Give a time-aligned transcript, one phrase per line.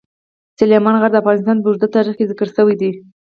[0.59, 2.91] سلیمان غر د افغانستان په اوږده تاریخ کې ذکر شوی دی.